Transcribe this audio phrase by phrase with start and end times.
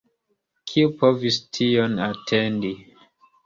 [0.71, 2.77] Kiu povis tion atendi!